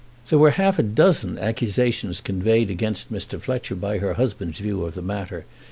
[0.29, 3.39] There were half a dozen accusations conveyed against Mr.
[3.39, 5.45] Fletcher by her husband's view of the matter.